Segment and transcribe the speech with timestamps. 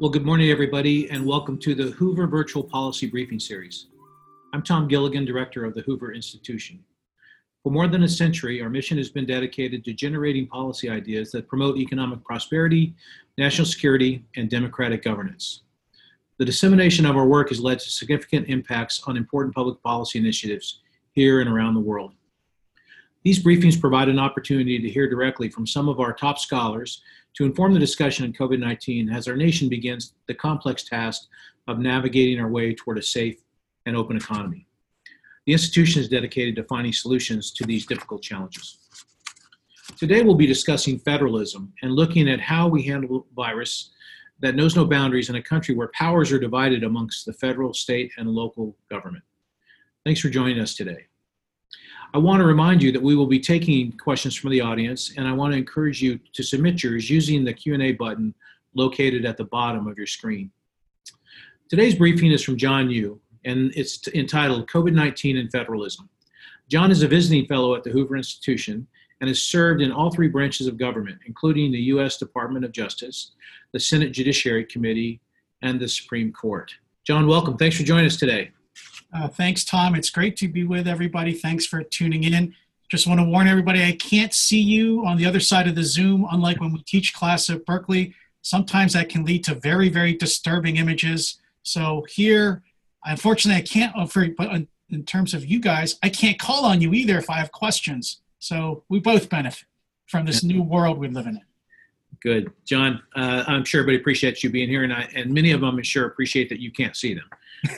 [0.00, 3.88] Well, good morning, everybody, and welcome to the Hoover Virtual Policy Briefing Series.
[4.54, 6.82] I'm Tom Gilligan, Director of the Hoover Institution.
[7.62, 11.48] For more than a century, our mission has been dedicated to generating policy ideas that
[11.48, 12.94] promote economic prosperity,
[13.36, 15.64] national security, and democratic governance.
[16.38, 20.80] The dissemination of our work has led to significant impacts on important public policy initiatives
[21.12, 22.14] here and around the world.
[23.22, 27.02] These briefings provide an opportunity to hear directly from some of our top scholars
[27.34, 31.28] to inform the discussion on COVID 19 as our nation begins the complex task
[31.68, 33.36] of navigating our way toward a safe
[33.86, 34.66] and open economy.
[35.46, 38.78] The institution is dedicated to finding solutions to these difficult challenges.
[39.98, 43.90] Today, we'll be discussing federalism and looking at how we handle a virus
[44.40, 48.12] that knows no boundaries in a country where powers are divided amongst the federal, state,
[48.16, 49.24] and local government.
[50.04, 51.09] Thanks for joining us today.
[52.12, 55.28] I want to remind you that we will be taking questions from the audience, and
[55.28, 58.34] I want to encourage you to submit yours using the Q&A button
[58.74, 60.50] located at the bottom of your screen.
[61.68, 66.08] Today's briefing is from John Yoo, and it's entitled COVID-19 and Federalism.
[66.68, 68.88] John is a visiting fellow at the Hoover Institution
[69.20, 72.16] and has served in all three branches of government, including the U.S.
[72.16, 73.32] Department of Justice,
[73.72, 75.20] the Senate Judiciary Committee,
[75.62, 76.72] and the Supreme Court.
[77.04, 77.56] John, welcome.
[77.56, 78.50] Thanks for joining us today.
[79.12, 79.94] Uh, thanks, Tom.
[79.94, 81.32] It's great to be with everybody.
[81.32, 82.54] Thanks for tuning in.
[82.90, 85.84] Just want to warn everybody I can't see you on the other side of the
[85.84, 88.14] Zoom, unlike when we teach class at Berkeley.
[88.42, 91.38] Sometimes that can lead to very, very disturbing images.
[91.62, 92.62] So here,
[93.04, 96.92] unfortunately, I can't offer, but in terms of you guys, I can't call on you
[96.92, 98.20] either if I have questions.
[98.38, 99.66] So we both benefit
[100.06, 101.40] from this new world we live in.
[102.22, 103.02] Good, John.
[103.16, 105.82] Uh, I'm sure everybody appreciates you being here, and I, and many of them, I'm
[105.82, 107.24] sure, appreciate that you can't see them.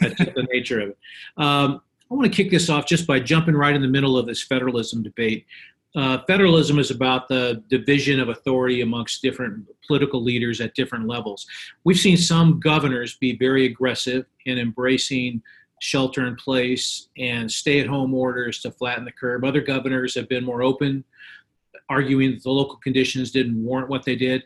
[0.00, 0.98] That's just the nature of it.
[1.36, 4.26] Um, I want to kick this off just by jumping right in the middle of
[4.26, 5.46] this federalism debate.
[5.94, 11.46] Uh, federalism is about the division of authority amongst different political leaders at different levels.
[11.84, 15.42] We've seen some governors be very aggressive in embracing
[15.80, 19.44] shelter in place and stay at home orders to flatten the curve.
[19.44, 21.04] Other governors have been more open,
[21.92, 24.42] arguing that the local conditions didn't warrant what they did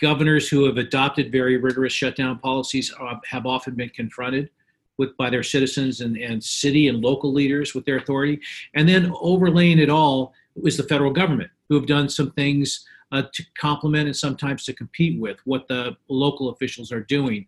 [0.00, 2.92] governors who have adopted very rigorous shutdown policies
[3.26, 4.50] have often been confronted
[4.98, 8.40] with by their citizens and, and city and local leaders with their authority.
[8.74, 13.22] And then overlaying it all is the federal government, who have done some things uh,
[13.32, 17.46] to complement and sometimes to compete with what the local officials are doing.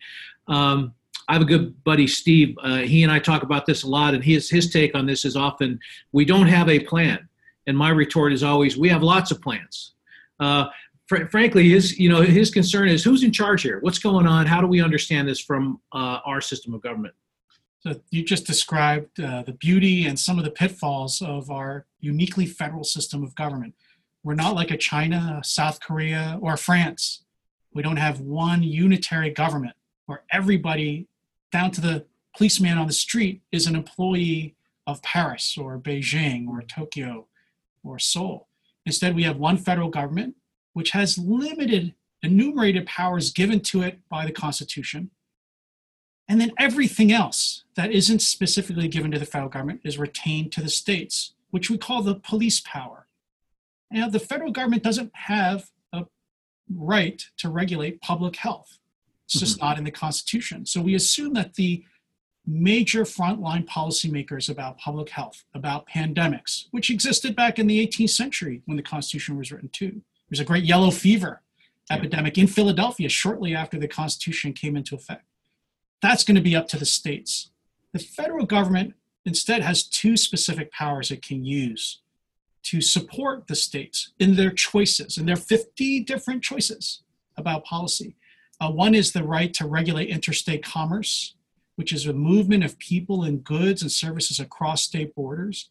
[0.49, 0.95] Um,
[1.29, 2.57] I have a good buddy, Steve.
[2.63, 5.25] Uh, he and I talk about this a lot, and his his take on this
[5.25, 5.81] is often
[6.13, 7.29] we don't have a plan.
[7.67, 9.93] And my retort is always we have lots of plans.
[10.39, 10.67] Uh,
[11.07, 14.47] fr- frankly, his you know his concern is who's in charge here, what's going on,
[14.47, 17.15] how do we understand this from uh, our system of government.
[17.81, 22.47] So you just described uh, the beauty and some of the pitfalls of our uniquely
[22.47, 23.75] federal system of government.
[24.25, 27.23] We're not like a China, South Korea, or France.
[27.73, 31.07] We don't have one unitary government where everybody,
[31.53, 32.07] down to the
[32.37, 34.57] policeman on the street, is an employee
[34.87, 37.29] of Paris or Beijing or Tokyo
[37.87, 38.49] or Seoul.
[38.85, 40.37] Instead, we have one federal government
[40.73, 45.11] which has limited enumerated powers given to it by the Constitution.
[46.29, 50.61] And then everything else that isn't specifically given to the federal government is retained to
[50.61, 53.07] the states, which we call the police power.
[53.91, 56.05] Now, the federal government doesn't have a
[56.75, 58.79] right to regulate public health.
[59.27, 59.67] It's just mm-hmm.
[59.67, 60.67] not in the Constitution.
[60.67, 61.85] So we assume that the
[62.47, 68.63] major frontline policymakers about public health, about pandemics, which existed back in the 18th century
[68.67, 71.43] when the Constitution was written too, there's a great yellow fever
[71.91, 75.25] epidemic in Philadelphia shortly after the Constitution came into effect.
[76.03, 77.51] That's going to be up to the states.
[77.93, 82.01] The federal government instead has two specific powers it can use
[82.65, 87.03] to support the states in their choices, and there are 50 different choices
[87.37, 88.17] about policy.
[88.61, 91.36] Uh, one is the right to regulate interstate commerce,
[91.77, 95.71] which is a movement of people and goods and services across state borders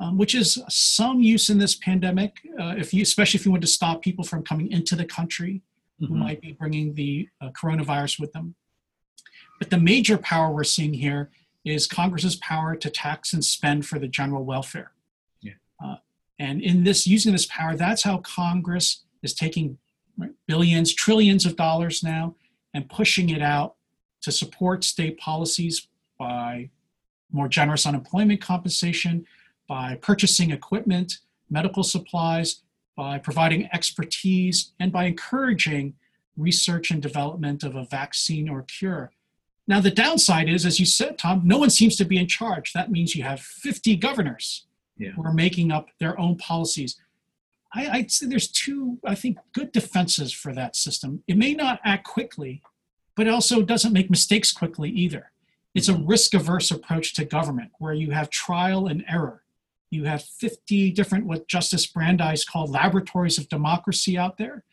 [0.00, 3.62] um, which is some use in this pandemic, uh, if you, especially if you want
[3.62, 5.62] to stop people from coming into the country
[6.00, 6.12] mm-hmm.
[6.12, 8.54] who might be bringing the uh, coronavirus with them.
[9.58, 11.30] But the major power we're seeing here
[11.64, 14.92] is Congress's power to tax and spend for the general welfare.
[15.40, 15.52] Yeah.
[15.82, 15.96] Uh,
[16.38, 19.78] and in this, using this power, that's how Congress is taking
[20.46, 22.34] billions, trillions of dollars now
[22.74, 23.76] and pushing it out
[24.24, 25.88] to support state policies
[26.18, 26.70] by
[27.32, 29.26] more generous unemployment compensation,
[29.68, 31.18] by purchasing equipment,
[31.50, 32.62] medical supplies,
[32.96, 35.94] by providing expertise, and by encouraging
[36.36, 39.10] research and development of a vaccine or cure.
[39.66, 42.72] Now, the downside is, as you said, Tom, no one seems to be in charge.
[42.72, 44.66] That means you have 50 governors
[44.98, 45.10] yeah.
[45.10, 46.96] who are making up their own policies.
[47.74, 51.24] I, would say there's two, I think, good defenses for that system.
[51.26, 52.62] It may not act quickly,
[53.16, 55.30] but it also doesn't make mistakes quickly either.
[55.74, 59.42] It's a risk averse approach to government where you have trial and error.
[59.90, 64.64] You have 50 different, what Justice Brandeis called laboratories of democracy out there,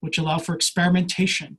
[0.00, 1.58] which allow for experimentation.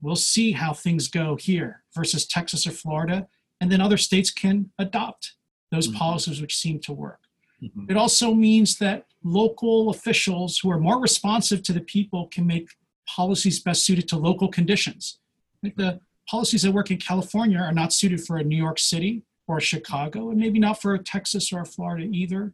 [0.00, 3.28] We'll see how things go here versus Texas or Florida,
[3.60, 5.34] and then other states can adopt
[5.70, 5.94] those Mhm.
[5.96, 7.20] policies which seem to work.
[7.62, 7.90] Mhm.
[7.90, 12.68] It also means that local officials who are more responsive to the people can make
[13.06, 15.18] policies best suited to local conditions.
[15.64, 19.22] Like the policies that work in California are not suited for a New York City
[19.48, 22.52] or Chicago, and maybe not for a Texas or a Florida either.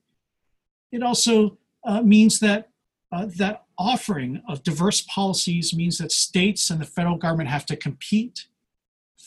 [0.93, 2.69] It also uh, means that
[3.13, 7.75] uh, that offering of diverse policies means that states and the federal government have to
[7.75, 8.47] compete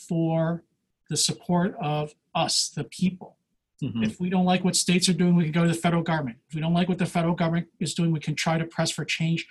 [0.08, 0.64] for
[1.10, 3.36] the support of us, the people.
[3.82, 4.06] Mhm.
[4.06, 6.38] If we don't like what states are doing, we can go to the federal government.
[6.48, 8.90] If we don't like what the federal government is doing, we can try to press
[8.90, 9.46] for change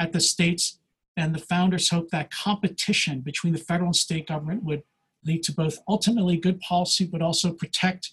[0.00, 0.80] at the states.
[1.16, 4.82] And the founders hoped that competition between the federal and state government would
[5.24, 8.12] lead to both ultimately good policy, but also protect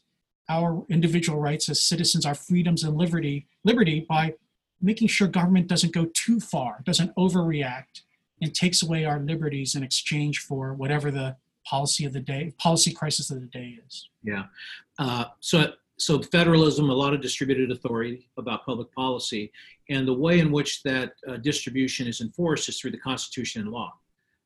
[0.49, 4.33] our individual rights as citizens, our freedoms and liberty, liberty by
[4.81, 8.01] making sure government doesn't go too far, doesn't overreact,
[8.41, 11.35] and takes away our liberties in exchange for whatever the
[11.65, 14.09] policy of the day, policy crisis of the day is.
[14.21, 14.43] Yeah.
[14.99, 15.73] Uh, so,
[16.05, 19.51] so federalism, a lot of distributed authority about public policy,
[19.89, 23.71] and the way in which that uh, distribution is enforced is through the Constitution and
[23.71, 23.93] law.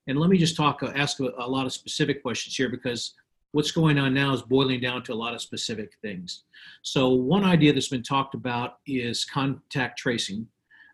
[0.07, 3.13] And let me just talk, uh, ask a, a lot of specific questions here because
[3.51, 6.43] what's going on now is boiling down to a lot of specific things.
[6.81, 10.47] So, one idea that's been talked about is contact tracing,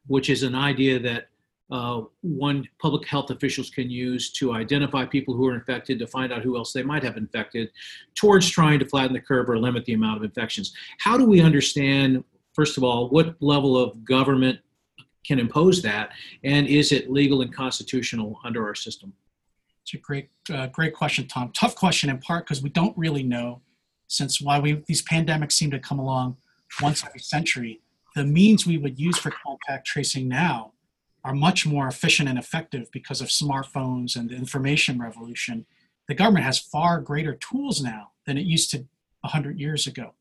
[0.07, 1.27] which is an idea that
[1.71, 6.31] uh, one public health officials can use to identify people who are infected to find
[6.31, 7.71] out who else they might have infected
[8.15, 10.73] towards trying to flatten the curve or limit the amount of infections.
[10.99, 12.23] How do we understand,
[12.53, 14.59] first of all, what level of government
[15.25, 16.11] can impose that,
[16.43, 19.13] and is it legal and constitutional under our system?
[19.83, 21.51] It's a great, uh, great question, Tom.
[21.53, 23.61] Tough question in part because we don't really know,
[24.07, 26.37] since why we these pandemics seem to come along
[26.81, 27.81] once every century.
[28.15, 30.72] The means we would use for contact tracing now
[31.23, 35.65] are much more efficient and effective because of smartphones and the information revolution.
[36.07, 38.85] The government has far greater tools now than it used to
[39.21, 40.13] 100 years ago.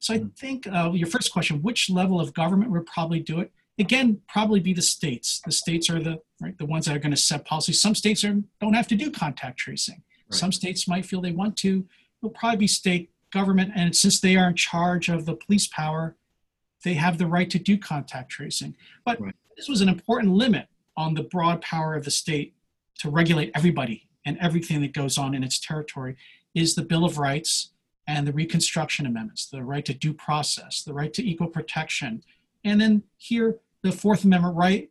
[0.00, 0.36] So I Mm.
[0.36, 3.52] think uh, your first question, which level of government would probably do it?
[3.78, 5.40] Again, probably be the states.
[5.44, 7.72] The states are the right the ones that are going to set policy.
[7.72, 10.02] Some states are, don't have to do contact tracing.
[10.30, 10.34] Right.
[10.38, 11.86] Some states might feel they want to.
[12.20, 16.16] It'll probably be state government, and since they are in charge of the police power,
[16.84, 18.74] they have the right to do contact tracing.
[19.04, 19.34] But Right.
[19.58, 22.54] This was an important limit on the broad power of the state
[23.00, 26.16] to regulate everybody and everything that goes on in its territory
[26.54, 27.72] is the Bill of Rights
[28.06, 32.22] and the Reconstruction Amendments, the right to due process, the right to equal protection,
[32.64, 34.90] and then here the Fourth Amendment right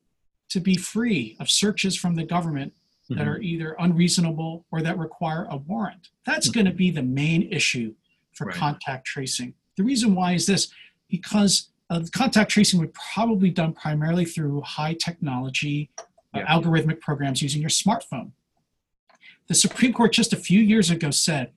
[0.50, 2.74] to be free of searches from the government
[3.10, 3.28] that Mhm.
[3.28, 6.10] are either unreasonable or that require a warrant.
[6.26, 7.96] That's going to be the main issue
[8.34, 8.56] for Right.
[8.56, 9.54] contact tracing.
[9.78, 10.70] The reason why is this
[11.10, 15.90] because uh, contact tracing would probably be done primarily through high technology
[16.34, 18.32] uh, algorithmic programs using your smartphone.
[19.48, 21.52] The Supreme Court just a few years ago said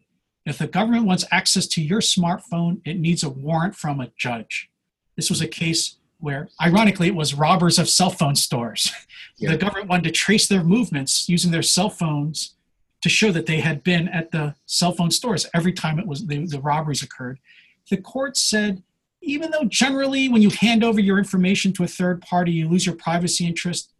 [0.47, 4.71] if the government wants access to your smartphone, it needs a warrant from a judge.
[5.17, 8.93] This was a case where, ironically, it was robbers of cell phone stores.
[9.39, 9.53] Yeah.
[9.53, 12.57] The government wanted to trace their movements using their cell phones
[13.01, 16.27] to show that they had been at the cell phone stores every time it was
[16.27, 17.39] the, the robberies occurred.
[17.89, 18.83] The court said,
[19.23, 22.87] even though generally when you hand over your information to a third party, you lose
[22.87, 23.93] your privacy interest,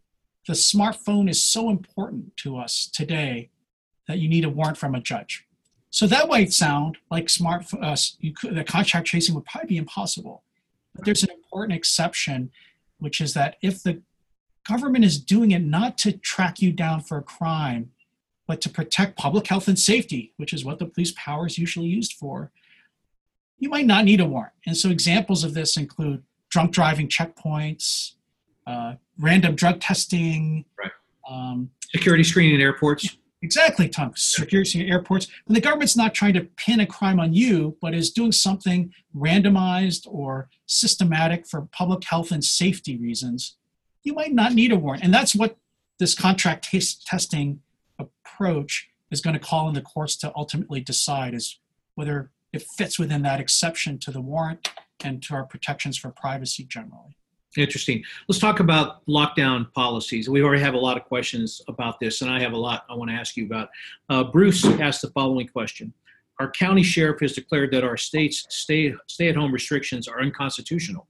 [0.47, 3.49] the smartphone is so important to us today
[4.07, 5.45] that you need a warrant from a judge.
[5.91, 9.77] So that might sound like smart uh, you could, the contract tracing would probably be
[9.77, 10.43] impossible.
[10.95, 12.51] But there's an important exception,
[12.99, 14.01] which is that if the
[14.67, 17.91] government is doing it not to track you down for a crime,
[18.47, 21.87] but to protect public health and safety, which is what the police power is usually
[21.87, 22.51] used for,
[23.61, 24.53] you might not need a warrant.
[24.65, 28.15] And so examples of this include drunk driving checkpoints,
[28.67, 30.65] uh, random drug testing.
[30.77, 30.91] Right.
[31.29, 33.17] Um, Security screening in airports.
[33.43, 34.13] Exactly, Tom.
[34.15, 35.27] Security screening in airports.
[35.45, 38.91] When the government's not trying to pin a crime on you, but is doing something
[39.15, 43.57] randomized or systematic for public health and safety reasons,
[44.03, 45.03] you might not need a warrant.
[45.03, 45.55] And that's what
[45.99, 47.61] this contract tes- testing
[47.99, 51.59] approach is going to call in the courts to ultimately decide is
[51.93, 54.69] whether it fits within that exception to the warrant
[55.03, 57.17] and to our protections for privacy generally.
[57.57, 58.01] Interesting.
[58.29, 60.29] Let's talk about lockdown policies.
[60.29, 62.95] We already have a lot of questions about this, and I have a lot I
[62.95, 63.69] want to ask you about.
[64.09, 65.93] Uh, Bruce asked the following question
[66.39, 71.07] Our county sheriff has declared that our state's stay, stay at home restrictions are unconstitutional.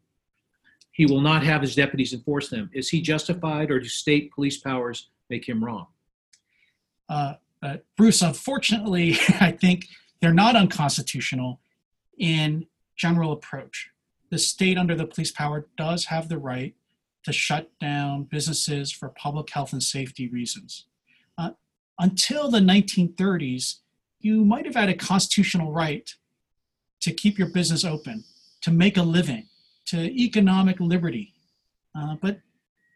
[0.93, 2.71] He will not have his deputies enforce them.
[2.73, 5.87] Is he justified, or do state police powers make him wrong?
[7.07, 9.87] Uh, Uh, Bruce, unfortunately, I think
[10.21, 11.59] they're not unconstitutional
[12.17, 13.89] in general approach.
[14.29, 16.75] The state, under the police power, does have the right
[17.23, 20.85] to shut down businesses for public health and safety reasons.
[21.37, 21.51] Uh,
[21.99, 23.79] until the 1930s,
[24.19, 26.15] you might have had a constitutional right
[27.01, 28.23] to keep your business open,
[28.61, 29.47] to make a living,
[29.85, 31.33] to economic liberty.
[31.95, 32.39] Uh, but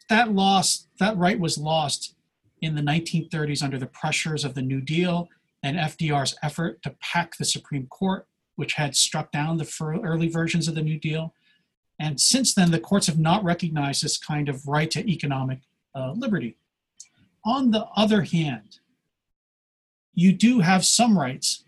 [0.09, 2.15] that loss, that right was lost
[2.61, 5.27] in the 1930s under the pressures of the New Deal
[5.65, 10.67] and FDR's effort to pack the Supreme Court, which had struck down the early versions
[10.67, 11.33] of the New Deal.
[11.99, 15.61] And since then, the courts have not recognized this kind of right to economic
[15.95, 16.57] uh, liberty.
[17.43, 18.79] On the other hand,
[20.13, 21.63] you do have some rights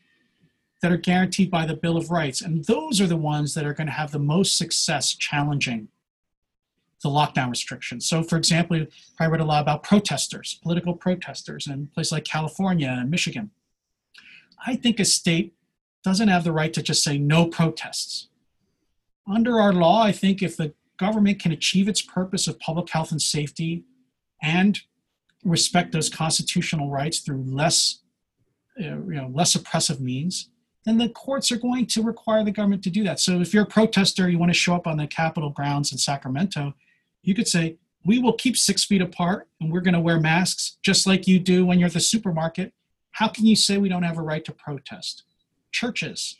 [0.84, 3.74] that are guaranteed by the Bill of Rights, and those are the ones that are
[3.74, 5.88] going to have the most success challenging
[7.01, 8.06] the lockdown restrictions.
[8.08, 8.86] So, for example,
[9.20, 13.50] I read a lot about protesters, political protesters in places like California and Michigan.
[14.66, 15.54] I think a state
[16.04, 18.30] doesn't have the right to just say no protests.
[19.28, 23.12] Under our law, I think if the government can achieve its purpose of public health
[23.12, 23.84] and safety
[24.42, 24.80] and
[25.44, 28.00] respect those constitutional rights through less,
[28.80, 30.50] uh, you know, less oppressive means,
[30.86, 33.20] then the courts are going to require the government to do that.
[33.20, 35.98] So if you're a protester, you want to show up on the Capitol grounds in
[35.98, 36.74] Sacramento,
[37.24, 40.78] you could say, we will keep six feet apart and we're going to wear masks
[40.82, 42.72] just like you do when you're at the supermarket.
[43.17, 45.24] How can you say we don't have a right to protest?
[45.71, 46.38] Churches,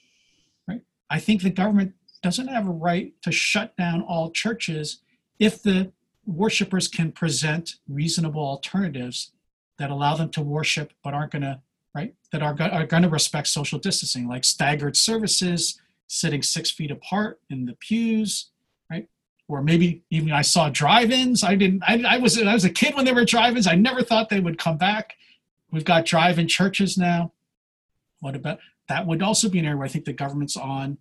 [0.68, 0.82] right?
[1.10, 5.00] I think the government doesn't have a right to shut down all churches
[5.40, 5.92] if the
[6.28, 9.32] worshipers can present reasonable alternatives
[9.80, 11.60] that allow them to worship but aren't going to
[11.96, 16.92] right that are, are going to respect social distancing like staggered services sitting six feet
[16.92, 18.50] apart in the pews
[18.92, 19.08] right
[19.48, 22.94] or maybe even i saw drive-ins i didn't i, I was i was a kid
[22.94, 25.14] when there were drive-ins i never thought they would come back
[25.72, 27.32] we've got drive-in churches now
[28.20, 28.60] what about
[28.90, 30.98] that would also be an area where i think the government's on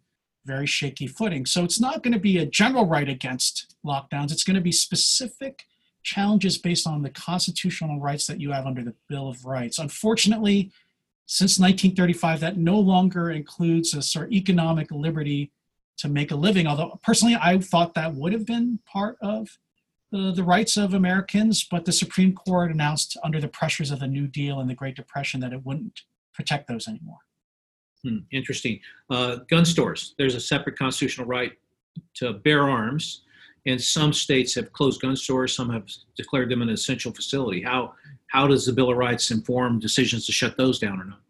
[0.46, 1.44] very shaky footing.
[1.44, 4.30] So it's not going to be a general right against lockdowns.
[4.30, 5.66] It's going to be specific
[6.04, 9.80] challenges based on the constitutional rights that you have under the Bill of Rights.
[9.80, 10.70] Unfortunately,
[11.26, 15.50] since 1935, that no longer includes a sort of economic liberty
[15.98, 16.68] to make a living.
[16.68, 19.58] Although personally, I thought that would have been part of
[20.12, 24.06] the, the rights of Americans, but the Supreme Court announced under the pressures of the
[24.06, 27.18] New Deal and the Great Depression that it wouldn't protect those anymore.
[28.04, 28.80] Hmm, interesting.
[29.10, 30.14] Uh, gun stores.
[30.18, 31.52] There's a separate constitutional right
[32.14, 33.22] to bear arms,
[33.66, 35.56] and some states have closed gun stores.
[35.56, 37.62] Some have declared them an essential facility.
[37.62, 37.94] How
[38.28, 41.20] how does the Bill of Rights inform decisions to shut those down or not?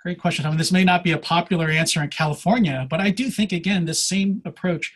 [0.00, 0.46] Great question.
[0.46, 3.52] I mean, this may not be a popular answer in California, but I do think
[3.52, 4.94] again this same approach.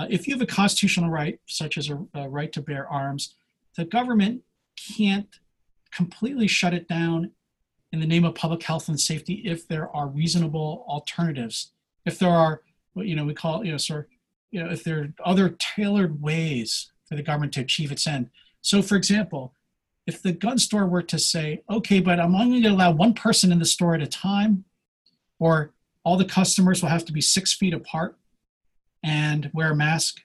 [0.00, 3.34] Uh, if you have a constitutional right, such as a, a right to bear arms,
[3.76, 4.40] the government
[4.96, 5.28] can't
[5.92, 7.30] completely shut it down
[7.92, 11.72] in the name of public health and safety if there are reasonable alternatives.
[12.06, 12.62] If there are
[12.94, 14.08] you know we call you know sort
[14.50, 18.30] you know if there are other tailored ways for the government to achieve its end.
[18.62, 19.54] So, for example,
[20.06, 23.12] if the gun store were to say, okay, but I'm only going to allow one
[23.12, 24.64] person in the store at a time,
[25.38, 25.72] or
[26.04, 28.16] all the customers will have to be six feet apart
[29.02, 30.22] and wear a mask,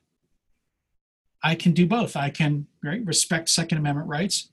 [1.43, 2.15] I can do both.
[2.15, 4.49] I can right, respect Second Amendment rights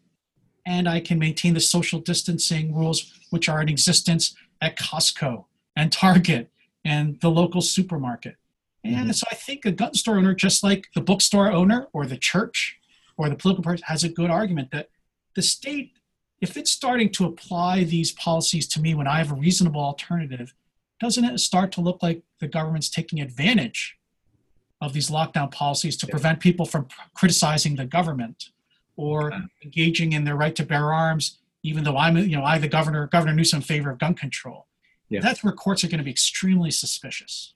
[0.67, 5.91] and I can maintain the social distancing rules which are in existence at Costco and
[5.91, 6.51] Target
[6.85, 8.37] and the local supermarket.
[8.85, 9.11] And mm-hmm.
[9.13, 12.79] so I think a gun store owner, just like the bookstore owner or the church
[13.17, 14.89] or the political party, has a good argument that
[15.35, 15.93] the state,
[16.41, 20.55] if it's starting to apply these policies to me when I have a reasonable alternative,
[21.01, 23.97] doesn't it start to look like the government's taking advantage
[24.83, 28.51] of these lockdown policies to prevent people from criticizing the government?
[28.97, 29.33] or
[29.65, 33.07] engaging in their right to bear arms, even though I'm, you know, I, the governor,
[33.07, 34.67] Governor Newsom, in favor of gun control.
[35.09, 35.21] Yeah.
[35.21, 37.55] That's where courts are going to be extremely suspicious.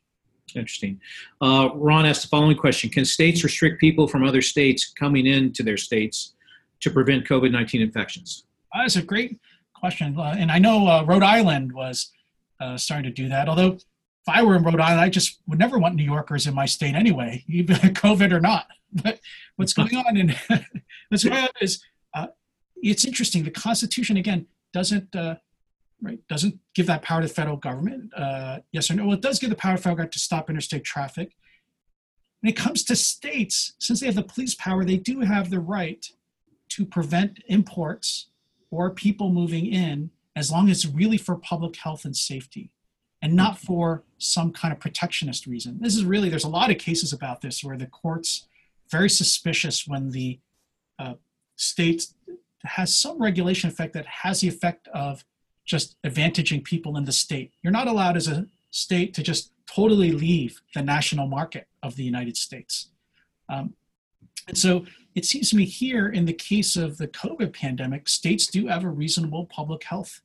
[0.55, 1.01] Interesting.
[1.41, 5.63] Uh, Ron asked the following question Can states restrict people from other states coming into
[5.63, 6.35] their states
[6.81, 8.45] to prevent COVID 19 infections?
[8.75, 9.39] Uh, that's a great
[9.75, 10.19] question.
[10.19, 12.13] Uh, and I know uh, Rhode Island was
[12.61, 13.79] uh, starting to do that, although
[14.27, 16.67] if I were in Rhode Island, I just would never want New Yorkers in my
[16.67, 18.67] state anyway, even COVID or not.
[18.93, 19.21] But
[19.57, 20.35] what's going on in
[21.09, 21.83] what's going on is
[22.15, 22.29] uh,
[22.77, 23.45] it's interesting.
[23.45, 25.37] The Constitution again doesn't uh,
[26.03, 28.13] right doesn't give that power to the federal government.
[28.17, 29.05] Uh, yes or no?
[29.05, 31.37] Well, it does give the power to federal government to stop interstate traffic.
[32.41, 35.61] When it comes to states, since they have the police power, they do have the
[35.61, 36.05] right
[36.71, 38.29] to prevent imports
[38.71, 42.71] or people moving in as long as it's really for public health and safety
[43.23, 45.79] and not for some kind of protectionist reason.
[45.81, 48.49] This is really, there's a lot of cases about this where the courts
[48.91, 50.39] very suspicious when the
[50.99, 51.15] uh,
[51.57, 52.07] state
[52.65, 55.25] has some regulation effect that has the effect of
[55.65, 57.53] just advantaging people in the state.
[57.63, 62.05] You're not allowed as a state to just totally leave the national market of the
[62.05, 62.91] United States.
[63.49, 63.75] Um,
[64.47, 68.47] and so it seems to me here, in the case of the COVID pandemic, states
[68.47, 70.21] do have a reasonable public health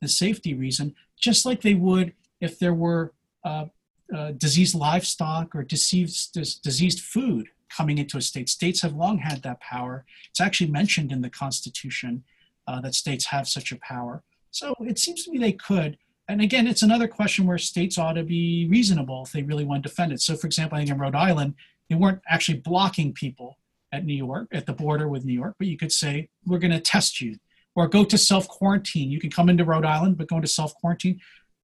[0.00, 3.12] and safety reason, just like they would if there were
[3.46, 3.66] uh,
[4.14, 8.48] uh, diseased livestock or diseased, diseased food coming into a state.
[8.48, 10.04] States have long had that power.
[10.30, 12.24] It's actually mentioned in the Constitution
[12.66, 14.22] uh, that states have such a power.
[14.50, 15.98] So it seems to me they could.
[16.28, 19.82] And again, it's another question where states ought to be reasonable if they really want
[19.82, 20.20] to defend it.
[20.20, 21.54] So, for example, I think in Rhode Island,
[21.88, 23.58] they weren't actually blocking people
[23.92, 26.72] at New York, at the border with New York, but you could say, we're going
[26.72, 27.36] to test you
[27.76, 29.10] or go to self quarantine.
[29.10, 31.20] You can come into Rhode Island, but go into self quarantine.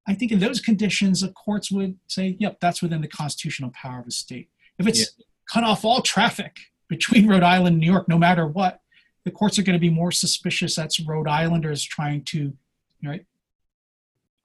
[0.06, 4.00] I think in those conditions, the courts would say, yep, that's within the constitutional power
[4.00, 4.48] of a state.
[4.78, 5.24] If it's yeah.
[5.52, 6.56] cut off all traffic
[6.88, 8.80] between Rhode Island and New York, no matter what,
[9.24, 12.52] the courts are going to be more suspicious that's Rhode Islanders trying to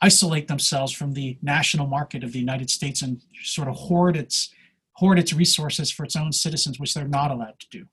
[0.01, 4.53] isolate themselves from the national market of the United States and sort of hoard its
[4.93, 7.85] hoard its resources for its own citizens, which they're not allowed to do.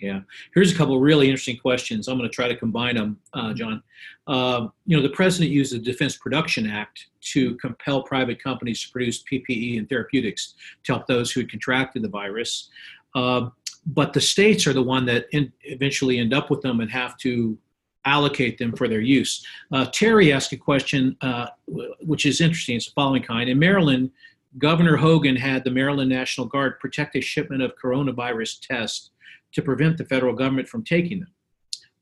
[0.00, 0.20] Yeah.
[0.54, 2.08] Here's a couple of really interesting questions.
[2.08, 3.82] I'm going to try to combine them, uh, John.
[4.26, 8.90] Uh, you know, the president used the Defense Production Act to compel private companies to
[8.90, 10.54] produce PPE and therapeutics
[10.84, 12.70] to help those who had contracted the virus.
[13.14, 13.50] Uh,
[13.86, 17.16] but the states are the one that in, eventually end up with them and have
[17.18, 17.58] to
[18.04, 19.44] allocate them for their use.
[19.72, 22.76] Uh, Terry asked a question uh, which is interesting.
[22.76, 23.50] It's the following kind.
[23.50, 24.10] In Maryland,
[24.58, 29.10] Governor Hogan had the Maryland National Guard protect a shipment of coronavirus tests
[29.52, 31.32] to prevent the federal government from taking them.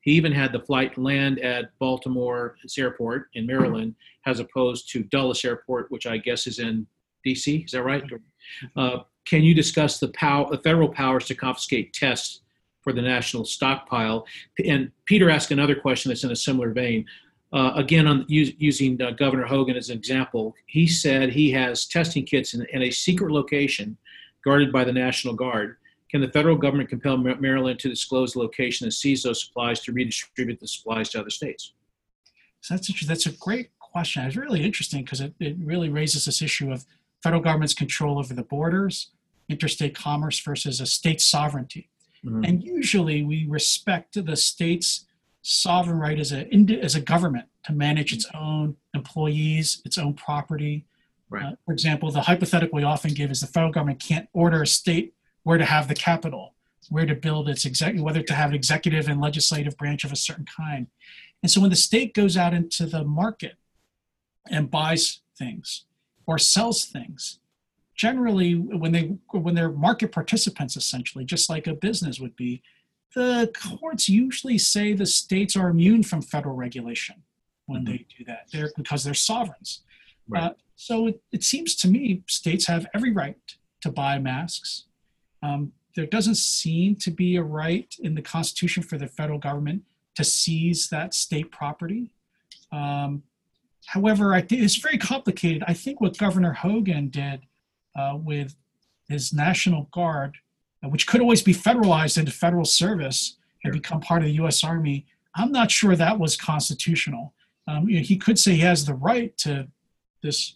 [0.00, 3.94] He even had the flight land at Baltimore's airport in Maryland,
[4.26, 6.86] as opposed to Dulles Airport, which I guess is in
[7.24, 7.58] D.C.
[7.58, 8.02] Is that right?
[8.76, 12.40] Uh, can you discuss the, pow- the federal powers to confiscate tests
[12.80, 14.26] for the national stockpile?
[14.64, 17.04] And Peter asked another question that's in a similar vein.
[17.52, 22.24] Uh, again, on using uh, Governor Hogan as an example, he said he has testing
[22.24, 23.96] kits in, in a secret location
[24.44, 25.76] guarded by the National Guard
[26.11, 29.92] can the federal government compel Maryland to disclose the location and seize those supplies to
[29.92, 31.75] redistribute the supplies to other states?
[32.61, 34.25] So that's a, that's a great question.
[34.25, 36.87] It's really interesting because it, it really raises this issue of
[37.23, 39.11] federal government's control over the borders,
[39.49, 41.88] interstate commerce versus a state sovereignty.
[42.25, 42.44] Mm-hmm.
[42.44, 45.07] And usually we respect the state's
[45.42, 46.49] sovereign right as a,
[46.83, 50.85] as a government to manage its own employees, its own property.
[51.31, 51.44] Right.
[51.44, 54.66] Uh, for example, the hypothetical we often give is the federal government can't order a
[54.66, 55.14] state
[55.48, 56.52] where to have the capital,
[56.90, 60.16] where to build its executive, whether to have an executive and legislative branch of a
[60.16, 60.88] certain kind.
[61.42, 63.54] And so when the state goes out into the market
[64.50, 65.87] and buys things
[66.26, 67.38] or sells things,
[67.94, 72.61] generally when they when they're market participants essentially, just like a business would be,
[73.14, 77.22] the courts usually say the states are immune from federal regulation
[77.64, 77.92] when mm-hmm.
[77.92, 78.48] they do that.
[78.52, 79.80] They're because they're sovereigns.
[80.28, 80.42] Right.
[80.42, 83.38] Uh, so it, it seems to me states have every right
[83.80, 84.84] to buy masks
[85.42, 89.83] um, there doesn't seem to be a right in the Constitution for the federal government
[90.14, 92.11] to seize that state property.
[92.72, 93.22] Um,
[93.87, 95.64] however, I think it's very complicated.
[95.66, 97.40] I think what Governor Hogan did
[97.96, 98.55] uh, with
[99.09, 100.37] his National Guard,
[100.85, 103.81] uh, which could always be federalized into federal service and sure.
[103.81, 104.62] become part of the U.S.
[104.62, 107.35] Army, I'm not sure that was constitutional.
[107.66, 109.68] Um, you know, he could say he has the right to
[110.22, 110.55] this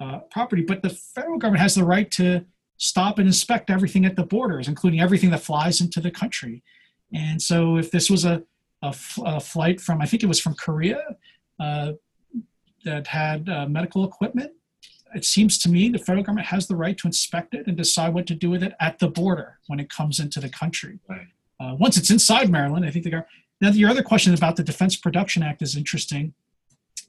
[0.00, 2.44] uh, property, but the federal government has the right to
[2.76, 6.62] stop and inspect everything at the borders, including everything that flies into the country.
[7.12, 8.42] And so, if this was a,
[8.82, 11.16] a, flight from, I think it was from Korea,
[11.60, 11.92] uh,
[12.84, 14.52] that had uh, medical equipment,
[15.14, 18.12] it seems to me the federal government has the right to inspect it and decide
[18.12, 20.98] what to do with it at the border when it comes into the country.
[21.08, 21.28] Right.
[21.60, 23.30] Uh, once it's inside Maryland, I think the government.
[23.60, 26.34] Now, your other question about the Defense Production Act is interesting.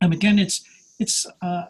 [0.01, 0.63] And again, it's
[0.99, 1.65] it's uh,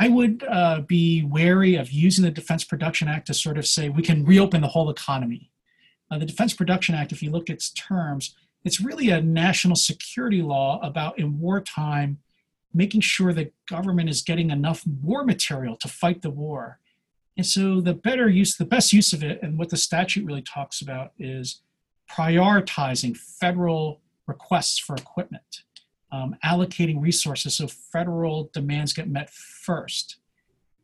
[0.00, 3.90] I would uh, be wary of using the Defense Production Act to sort of say
[3.90, 5.50] we can reopen the whole economy.
[6.10, 8.34] Uh, the Defense Production Act, if you look at its terms,
[8.64, 12.18] it's really a national security law about in wartime
[12.72, 16.78] making sure that government is getting enough war material to fight the war.
[17.36, 20.42] And so the better use, the best use of it, and what the statute really
[20.42, 21.60] talks about is
[22.10, 25.64] prioritizing federal requests for equipment
[26.12, 30.16] um, allocating resources so federal demands get met first.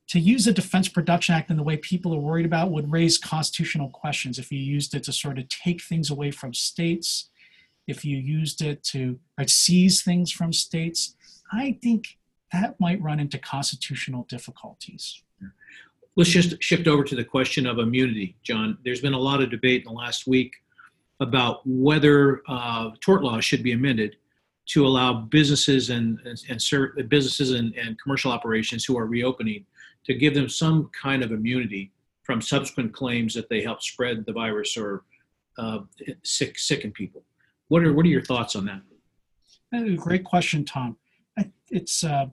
[0.09, 3.19] To use the Defense Production Act in the way people are worried about would raise
[3.19, 7.31] constitutional questions if you used it to sort of take things away from states,
[7.89, 11.17] if you used it to seize things from states.
[11.53, 12.19] I think
[12.53, 15.23] that might run into constitutional difficulties.
[16.15, 18.79] Let's just shift over to the question of immunity, John.
[18.85, 20.55] There's been a lot of debate in the last week
[21.21, 24.17] about whether uh, tort law should be amended
[24.67, 29.65] to allow businesses and and, and businesses and, and commercial operations who are reopening
[30.05, 34.33] to give them some kind of immunity from subsequent claims that they helped spread the
[34.33, 35.05] virus or
[35.59, 35.79] uh,
[36.23, 37.23] sick sicken people.
[37.69, 38.83] What are what are your thoughts on that?
[39.97, 40.97] Great question, Tom.
[41.71, 42.27] It's uh,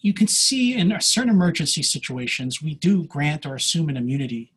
[0.00, 4.52] you can see in certain emergency situations we do grant or assume an immunity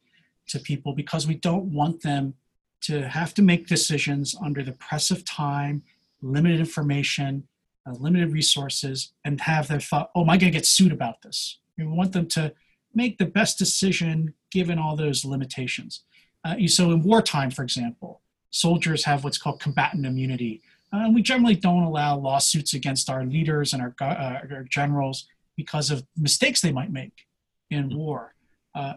[0.48, 2.34] to people because we don't want them
[2.82, 5.84] to have to make decisions under the press of time,
[6.22, 7.48] limited information,
[7.86, 11.22] uh, limited resources, and have their thought, "Oh, am I going to get sued about
[11.22, 12.54] this?" We want them to
[12.94, 16.04] make the best decision given all those limitations.
[16.44, 20.62] Uh, so in wartime, for example, soldiers have what's called combatant immunity.
[20.94, 25.92] Uh, we generally don't allow lawsuits against our leaders and our, uh, our generals because
[25.92, 27.28] of mistakes they might make
[27.70, 27.98] in mm-hmm.
[27.98, 28.36] war.
[28.74, 28.94] Uh,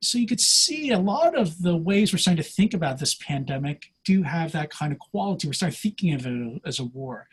[0.00, 3.14] so you could see a lot of the ways we're starting to think about this
[3.14, 5.48] pandemic do have that kind of quality.
[5.48, 7.28] We start thinking of it as a war.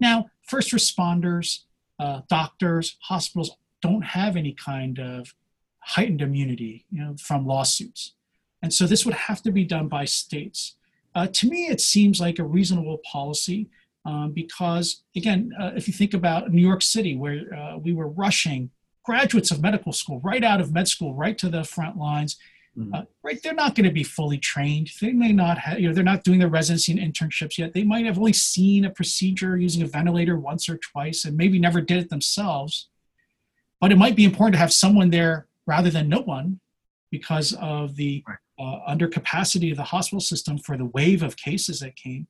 [0.00, 1.60] Now, first responders,
[1.98, 5.34] uh, doctors, hospitals don't have any kind of
[5.78, 8.12] heightened immunity you know, from lawsuits.
[8.62, 10.76] And so this would have to be done by states.
[11.14, 13.68] Uh, to me, it seems like a reasonable policy
[14.06, 18.08] um, because, again, uh, if you think about New York City, where uh, we were
[18.08, 18.70] rushing
[19.04, 22.38] graduates of medical school right out of med school, right to the front lines,
[22.78, 23.02] mm-hmm.
[23.22, 24.90] right, they're not going to be fully trained.
[25.00, 27.72] They may not have, you know, they're not doing their residency and internships yet.
[27.72, 31.58] They might have only seen a procedure using a ventilator once or twice and maybe
[31.58, 32.88] never did it themselves.
[33.80, 36.60] But it might be important to have someone there rather than no one
[37.10, 38.24] because of the
[38.58, 42.26] uh, under capacity of the hospital system for the wave of cases that came.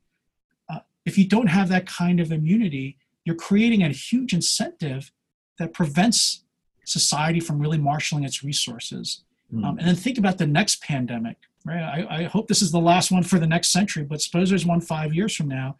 [0.68, 5.10] Uh, if you don't have that kind of immunity, you're creating a huge incentive
[5.58, 6.44] that prevents
[6.84, 9.24] society from really marshaling its resources.
[9.54, 9.64] Mm.
[9.64, 11.82] Um, and then think about the next pandemic, right?
[11.82, 14.66] I, I hope this is the last one for the next century, but suppose there's
[14.66, 15.76] one five years from now.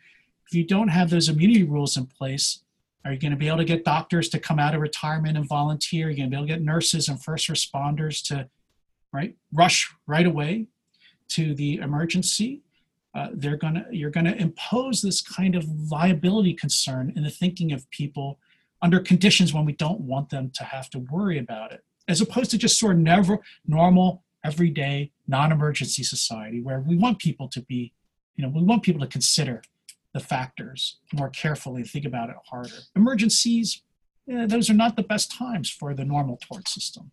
[0.47, 2.61] If you don't have those immunity rules in place,
[3.05, 5.47] are you going to be able to get doctors to come out of retirement and
[5.47, 6.07] volunteer?
[6.07, 8.49] Are you going to be able to get nurses and first responders to
[9.13, 10.67] right rush right away
[11.29, 12.63] to the emergency?
[13.15, 17.31] Uh, they're going to you're going to impose this kind of liability concern in the
[17.31, 18.39] thinking of people
[18.83, 22.51] under conditions when we don't want them to have to worry about it, as opposed
[22.51, 27.93] to just sort of never normal, everyday, non-emergency society where we want people to be,
[28.37, 29.63] you know, we want people to consider
[30.13, 32.71] the factors more carefully, think about it harder.
[32.95, 33.83] Emergencies,
[34.27, 37.11] yeah, those are not the best times for the normal tort system.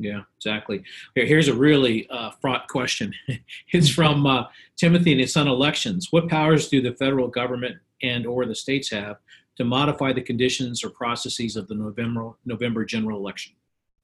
[0.00, 0.82] Yeah, exactly.
[1.14, 3.12] here's a really uh, fraught question.
[3.72, 4.44] it's from uh,
[4.76, 6.08] Timothy and it's on elections.
[6.10, 9.16] What powers do the federal government and or the states have
[9.56, 13.52] to modify the conditions or processes of the November November general election?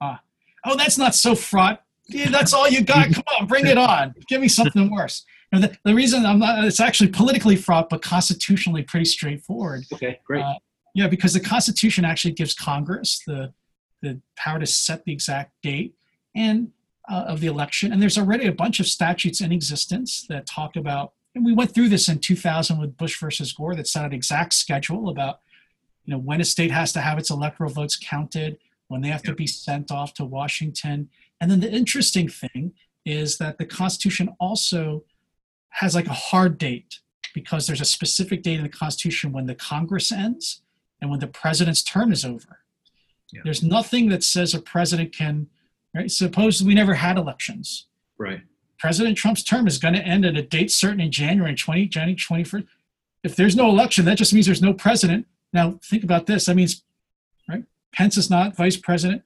[0.00, 0.20] Ah,
[0.64, 1.82] oh, that's not so fraught.
[2.08, 3.12] Yeah, that's all you got.
[3.12, 4.14] Come on, bring it on.
[4.28, 5.24] Give me something worse.
[5.52, 9.84] The, the reason I'm not, it's actually politically fraught, but constitutionally pretty straightforward.
[9.92, 10.42] Okay, great.
[10.42, 10.54] Uh,
[10.94, 13.52] yeah, because the Constitution actually gives Congress the,
[14.02, 15.94] the power to set the exact date
[16.34, 16.72] and
[17.08, 17.92] uh, of the election.
[17.92, 21.74] And there's already a bunch of statutes in existence that talk about, and we went
[21.74, 25.40] through this in 2000 with Bush versus Gore that set an exact schedule about,
[26.04, 29.22] you know, when a state has to have its electoral votes counted, when they have
[29.24, 29.32] yep.
[29.32, 31.08] to be sent off to Washington.
[31.40, 32.72] And then the interesting thing
[33.04, 35.04] is that the Constitution also
[35.70, 37.00] has like a hard date
[37.34, 40.62] because there's a specific date in the Constitution when the Congress ends
[41.00, 42.60] and when the president's term is over.
[43.32, 43.42] Yeah.
[43.44, 45.48] There's nothing that says a president can,
[45.94, 46.10] right?
[46.10, 47.86] Suppose we never had elections.
[48.18, 48.40] Right.
[48.78, 52.16] President Trump's term is going to end at a date certain in January 20, January
[52.16, 52.66] 21st.
[53.24, 55.26] If there's no election, that just means there's no president.
[55.52, 56.46] Now, think about this.
[56.46, 56.84] That means?
[57.96, 59.22] Pence is not vice president.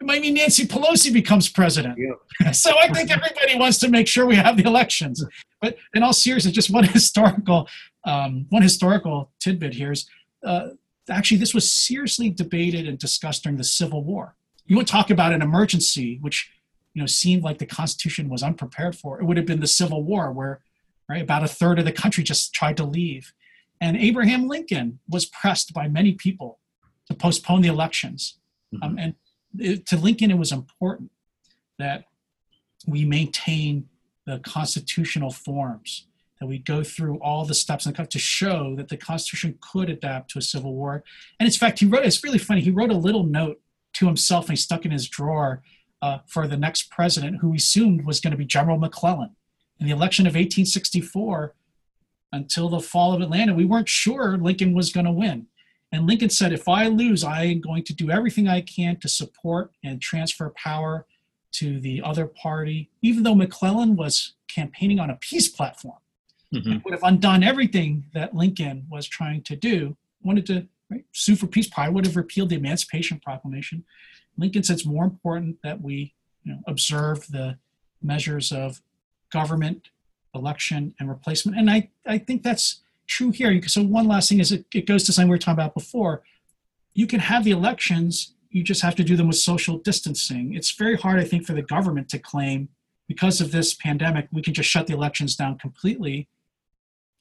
[0.00, 1.98] It might mean Nancy Pelosi becomes president.
[1.98, 2.50] Yeah.
[2.52, 5.24] so I think everybody wants to make sure we have the elections.
[5.60, 7.68] But in all seriousness, just one historical
[8.04, 10.08] um, one historical tidbit here is
[10.44, 10.68] uh,
[11.10, 14.36] actually this was seriously debated and discussed during the Civil War.
[14.66, 16.50] You would talk about an emergency, which
[16.94, 19.20] you know seemed like the Constitution was unprepared for.
[19.20, 20.60] It would have been the Civil War, where
[21.08, 23.32] right about a third of the country just tried to leave,
[23.80, 26.60] and Abraham Lincoln was pressed by many people
[27.06, 28.38] to postpone the elections.
[28.74, 28.82] Mm-hmm.
[28.82, 29.14] Um, and
[29.58, 31.10] it, to Lincoln, it was important
[31.78, 32.04] that
[32.86, 33.88] we maintain
[34.26, 36.06] the constitutional forms,
[36.40, 39.88] that we go through all the steps in the to show that the Constitution could
[39.88, 41.04] adapt to a civil war.
[41.38, 43.60] And in fact, he wrote, it's really funny, he wrote a little note
[43.94, 45.62] to himself and he stuck in his drawer
[46.02, 49.34] uh, for the next president, who he assumed was going to be General McClellan.
[49.78, 51.54] In the election of 1864,
[52.32, 55.46] until the fall of Atlanta, we weren't sure Lincoln was going to win.
[55.96, 59.08] And Lincoln said, if I lose, I am going to do everything I can to
[59.08, 61.06] support and transfer power
[61.52, 65.98] to the other party, even though McClellan was campaigning on a peace platform.
[66.54, 66.84] Mhm.
[66.84, 69.96] would have undone everything that Lincoln was trying to do.
[70.22, 73.84] Wanted to right, sue for peace, probably would have repealed the Emancipation Proclamation.
[74.38, 77.58] Lincoln said it's more important that we you know, observe the
[78.00, 78.80] measures of
[79.30, 79.88] government,
[80.34, 81.58] election, and replacement.
[81.58, 83.60] And I, I think that's true here.
[83.66, 86.22] So one last thing is it, it goes to something we were talking about before.
[86.94, 90.54] You can have the elections, you just have to do them with social distancing.
[90.54, 92.68] It's very hard, I think, for the government to claim
[93.08, 96.28] because of this pandemic, we can just shut the elections down completely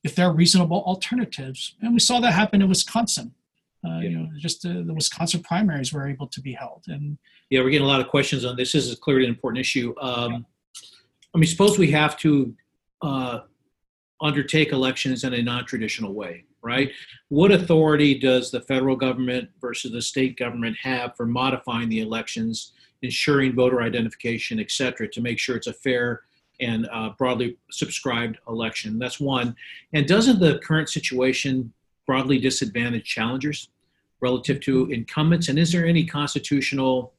[0.03, 1.75] if there are reasonable alternatives.
[1.81, 3.33] And we saw that happen in Wisconsin.
[3.85, 7.17] Uh, You know, just uh, the Wisconsin primaries were able to be held, and
[7.49, 8.71] Yeah, we're getting a lot of questions on this.
[8.71, 9.93] This is clearly an important issue.
[10.01, 10.45] Um,
[11.33, 12.55] I mean, suppose we have to
[13.01, 13.39] uh,
[14.21, 16.91] undertake elections in a non-traditional way, right?
[17.29, 22.73] What authority does the federal government versus the state government have for modifying the elections,
[23.01, 26.21] ensuring voter identification, et cetera, to make sure it's a fair
[26.61, 28.97] and uh, broadly subscribed election?
[28.97, 29.55] That's one.
[29.93, 31.73] And doesn't the current situation
[32.05, 33.69] broadly disadvantage challengers
[34.21, 35.49] relative to incumbents?
[35.49, 37.13] And is there any constitutional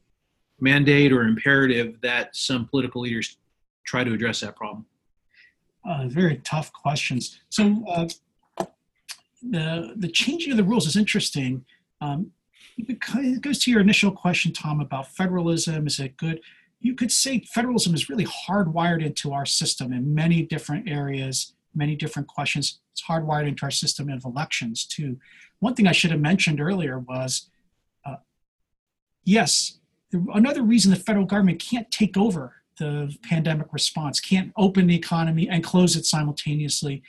[0.59, 3.37] mandate or imperative that some political leaders
[3.85, 4.85] try to address that problem?
[5.87, 7.39] Uh, very tough questions.
[7.49, 8.07] So uh,
[9.41, 11.65] the the changing of the rules is interesting.
[12.01, 12.31] Um,
[12.85, 15.87] because it goes to your initial question, Tom, about federalism.
[15.87, 16.41] Is it good?
[16.79, 21.95] You could say federalism is really hardwired into our system in many different areas, many
[21.95, 22.79] different questions.
[22.91, 25.17] It's hardwired into our system of elections too.
[25.59, 27.49] One thing I should have mentioned earlier was,
[28.05, 28.17] uh,
[29.23, 29.79] yes,
[30.11, 35.49] another reason the federal government can't take over the pandemic response, can't open the economy
[35.49, 37.03] and close it simultaneously,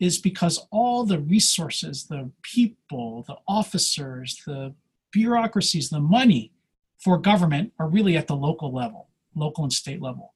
[0.00, 4.74] is because all the resources, the people, the officers, the
[5.12, 6.52] bureaucracies, the money
[6.98, 10.34] for government are really at the local level, local and state level.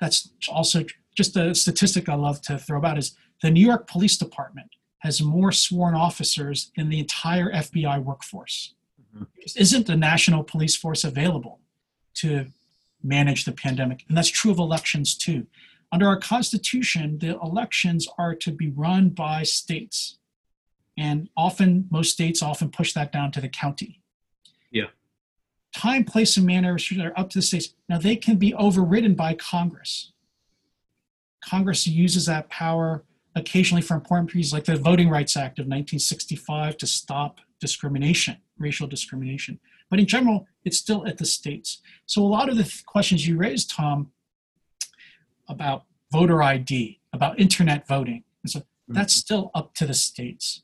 [0.00, 4.16] That's also just a statistic I love to throw about is the New York Police
[4.16, 8.74] Department has more sworn officers than the entire FBI workforce.
[9.14, 9.26] Mhm.
[9.34, 11.60] There isn't the national police force available
[12.14, 12.50] to
[13.02, 14.04] manage the pandemic.
[14.08, 15.46] And that's true of elections too.
[15.90, 20.18] Under our Constitution, the elections are to be run by states.
[20.96, 24.02] And often, most states often push that down to the county.
[24.70, 24.88] Yeah.
[25.74, 27.74] Time, place, and manner are up to the states.
[27.88, 30.12] Now, they can be overridden by Congress.
[31.44, 33.04] Congress uses that power
[33.36, 38.86] occasionally for important pieces like the Voting Rights Act of 1965 to stop discrimination, racial
[38.86, 39.60] discrimination.
[39.90, 41.80] But in general, it's still at the states.
[42.06, 44.12] So a lot of the th- questions you raised, Tom,
[45.48, 50.62] about voter ID, about internet voting, and so that's still up to the states.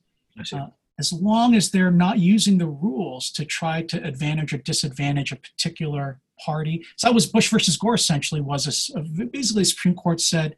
[0.52, 5.32] Uh, As long as they're not using the rules to try to advantage or disadvantage
[5.32, 6.84] a particular party.
[6.96, 10.56] So that was Bush versus Gore essentially was a basically the Supreme Court said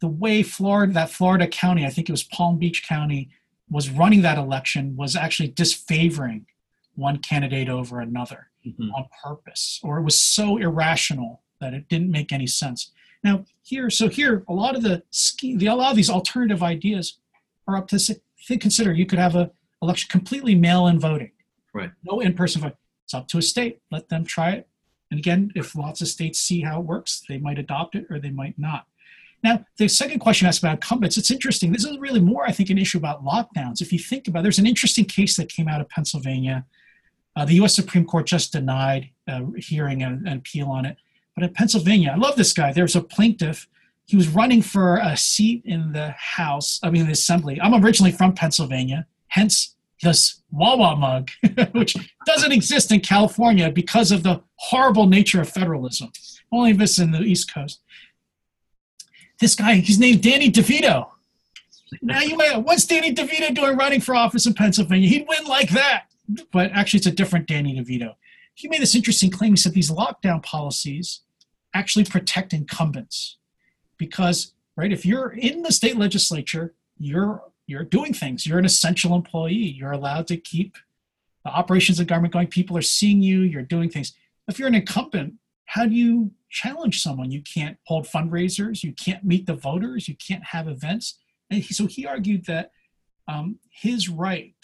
[0.00, 3.30] the way Florida, that Florida county, I think it was Palm Beach County,
[3.70, 6.46] was running that election was actually disfavoring
[6.94, 8.92] one candidate over another Mhm.
[8.94, 12.92] on purpose, or it was so irrational that it didn't make any sense.
[13.24, 16.62] Now here, so here, a lot of the ski, the a lot of these alternative
[16.62, 17.18] ideas
[17.66, 18.20] are up to.
[18.58, 21.30] Consider you could have a election completely mail-in voting,
[21.72, 21.92] Right.
[22.04, 22.76] No in-person vote.
[23.04, 23.80] It's up to a state.
[23.90, 24.68] Let them try it.
[25.10, 28.18] And again, if lots of states see how it works, they might adopt it or
[28.18, 28.86] they might not.
[29.42, 31.72] Now, the second question asked about incumbents, it's interesting.
[31.72, 33.80] This is really more, I think, an issue about lockdowns.
[33.80, 36.64] If you think about it, there's an interesting case that came out of Pennsylvania.
[37.34, 40.96] Uh, the US Supreme Court just denied uh, hearing an, an appeal on it.
[41.34, 42.72] But in Pennsylvania, I love this guy.
[42.72, 43.66] There's a plaintiff.
[44.04, 47.60] He was running for a seat in the House, I mean, the Assembly.
[47.60, 51.30] I'm originally from Pennsylvania, hence this Wawa mug,
[51.72, 56.10] which doesn't exist in California because of the horrible nature of federalism.
[56.50, 57.80] Only this in the East Coast.
[59.40, 61.08] This guy, he's named Danny DeVito.
[62.00, 65.08] Now you wait, what's Danny DeVito doing running for office in Pennsylvania?
[65.08, 66.06] He'd win like that.
[66.52, 68.14] But actually, it's a different Danny DeVito.
[68.54, 69.52] He made this interesting claim.
[69.52, 71.20] He said these lockdown policies
[71.74, 73.38] actually protect incumbents
[73.96, 78.46] because, right, if you're in the state legislature, you're you're doing things.
[78.46, 79.54] You're an essential employee.
[79.54, 80.76] You're allowed to keep
[81.44, 82.48] the operations of government going.
[82.48, 83.40] People are seeing you.
[83.40, 84.12] You're doing things.
[84.48, 85.34] If you're an incumbent,
[85.66, 87.30] how do you challenge someone?
[87.30, 88.82] You can't hold fundraisers.
[88.82, 90.08] You can't meet the voters.
[90.08, 91.18] You can't have events.
[91.50, 92.72] And he, so he argued that
[93.28, 94.54] um, his right,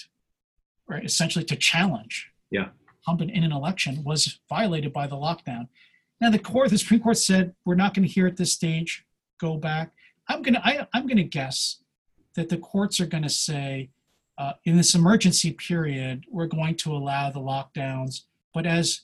[0.89, 2.71] right, essentially to challenge Yeah.
[3.07, 5.69] incumbent in an election was violated by the lockdown.
[6.21, 9.05] Now the court, the Supreme Court said we're not going to hear at this stage.
[9.39, 9.93] Go back.
[10.29, 10.61] I'm gonna.
[10.65, 11.79] I, I'm gonna guess
[12.35, 13.91] that the courts are going to say
[14.37, 18.23] uh, in this emergency period we're going to allow the lockdowns,
[18.53, 19.03] but as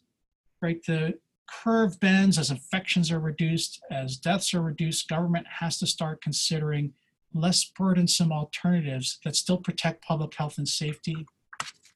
[0.61, 5.87] right the curve bends, as infections are reduced, as deaths are reduced, government has to
[5.87, 6.93] start considering
[7.33, 11.27] less burdensome alternatives that still protect public health and safety,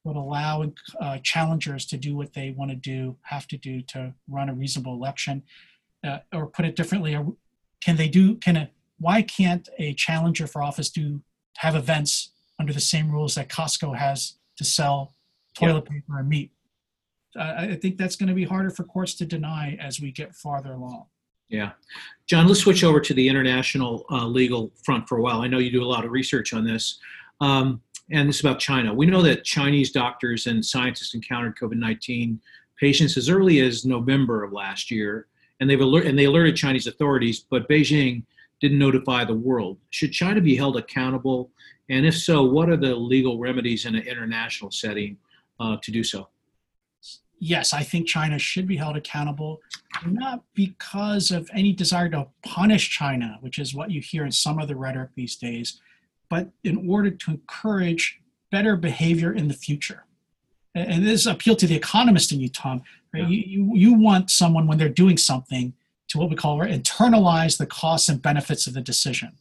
[0.05, 0.65] would allow
[1.01, 4.55] uh, challengers to do what they want to do, have to do to run a
[4.55, 5.43] reasonable election.
[6.07, 7.19] Uh, or put it differently,
[7.81, 11.21] can they do, can a, why can't a challenger for office do,
[11.57, 12.31] have events
[12.61, 15.15] under the same rules that Costco has to sell
[15.55, 15.97] toilet yeah.
[15.97, 16.53] paper and meat?
[17.37, 20.35] Uh, I think that's going to be harder for courts to deny as we get
[20.35, 21.07] farther along.
[21.49, 21.73] Yeah.
[22.29, 25.41] John, let's switch over to the international uh, legal front for a while.
[25.41, 26.99] I know you do a lot of research on this.
[27.41, 27.81] Um,
[28.11, 28.93] and this is about China.
[28.93, 32.41] We know that Chinese doctors and scientists encountered COVID 19
[32.79, 35.27] patients as early as November of last year,
[35.61, 38.23] and, they've alert- and they alerted Chinese authorities, but Beijing
[38.61, 39.79] didn't notify the world.
[39.91, 41.51] Should China be held accountable?
[41.89, 45.17] And if so, what are the legal remedies in an international setting
[45.61, 46.29] uh, to do so?
[47.41, 49.61] yes, I think China should be held accountable,
[50.07, 54.59] not because of any desire to punish China, which is what you hear in some
[54.59, 55.81] of the rhetoric these days,
[56.29, 60.05] but in order to encourage better behavior in the future.
[60.75, 62.83] And this appeal to the economist in you, Tom.
[63.13, 63.23] Right?
[63.23, 63.29] Yeah.
[63.29, 65.73] You, you, you want someone when they're doing something
[66.09, 69.33] to what we call internalize the costs and benefits of the decision.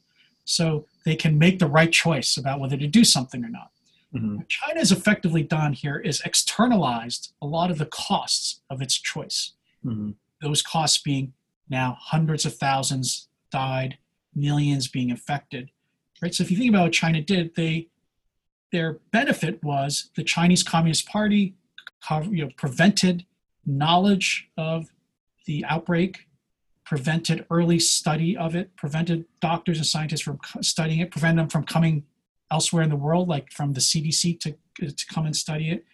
[0.45, 3.71] So they can make the right choice about whether to do something or not.
[4.13, 4.37] Mm-hmm.
[4.37, 8.97] What China has effectively done here is externalized a lot of the costs of its
[8.97, 9.53] choice.
[9.85, 10.11] Mm-hmm.
[10.41, 11.33] Those costs being
[11.69, 13.97] now hundreds of thousands died,
[14.33, 15.71] millions being infected.
[16.21, 16.33] Right.
[16.33, 17.89] So if you think about what China did, they
[18.71, 21.55] their benefit was the Chinese Communist Party
[22.29, 23.25] you know, prevented
[23.65, 24.87] knowledge of
[25.45, 26.27] the outbreak,
[26.85, 31.63] prevented early study of it, prevented doctors and scientists from studying it, prevented them from
[31.63, 32.03] coming
[32.51, 35.85] elsewhere in the world, like from the CDC to, to come and study it.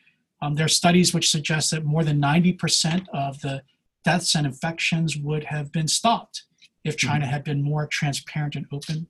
[0.41, 3.63] Um, there are studies which suggest that more than 90% of the
[4.03, 6.43] deaths and infections would have been stopped
[6.83, 7.07] if mm-hmm.
[7.07, 9.07] China had been more transparent and open.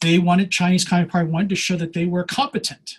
[0.00, 2.98] They wanted Chinese Communist Party wanted to show that they were competent.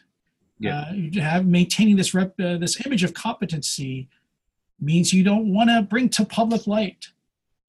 [0.60, 0.86] Yeah.
[1.18, 4.10] Uh, have maintaining this rep, uh, this image of competency
[4.80, 7.08] means you don't want to bring to public light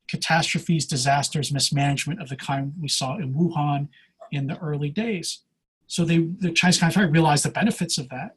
[0.08, 3.88] catastrophes, disasters, mismanagement of the kind we saw in Wuhan
[4.30, 5.40] in the early days.
[5.86, 8.36] So they, the Chinese Communist Party realized the benefits of that.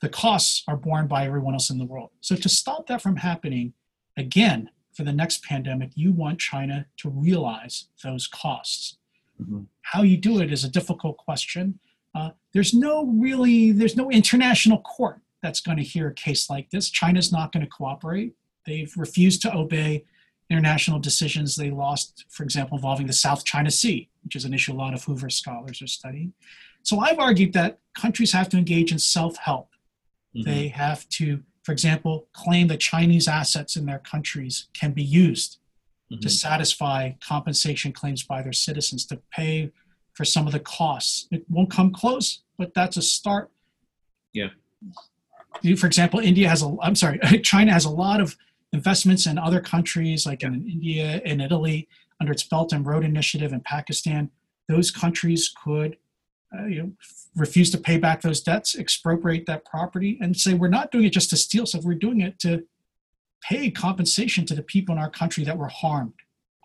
[0.00, 2.10] The costs are borne by everyone else in the world.
[2.20, 3.74] So to stop that from happening,
[4.16, 8.96] again, for the next pandemic, you want China to realize those costs.
[9.40, 9.60] Mm-hmm.
[9.82, 11.78] How you do it is a difficult question.
[12.14, 16.70] Uh, there's no really, there's no international court that's going to hear a case like
[16.70, 16.90] this.
[16.90, 18.34] China's not going to cooperate.
[18.66, 20.04] They've refused to obey
[20.50, 24.72] international decisions they lost, for example, involving the South China Sea, which is an issue
[24.72, 26.32] a lot of Hoover scholars are studying.
[26.82, 29.70] So I've argued that countries have to engage in self help.
[30.34, 30.50] Mm-hmm.
[30.50, 35.58] They have to, for example, claim that Chinese assets in their countries can be used
[36.10, 36.20] mm-hmm.
[36.20, 39.72] to satisfy compensation claims by their citizens, to pay
[40.14, 41.28] for some of the costs.
[41.30, 43.50] It won't come close, but that's a start.
[44.32, 44.48] Yeah.
[45.76, 48.36] For example, India has a, I'm sorry, China has a lot of
[48.72, 50.48] investments in other countries like yeah.
[50.48, 51.88] in India and Italy
[52.20, 54.30] under its Belt and Road Initiative in Pakistan.
[54.68, 55.96] Those countries could
[56.56, 56.92] uh, you know,
[57.36, 61.12] refuse to pay back those debts, expropriate that property, and say we're not doing it
[61.12, 61.84] just to steal stuff.
[61.84, 62.64] We're doing it to
[63.42, 66.14] pay compensation to the people in our country that were harmed.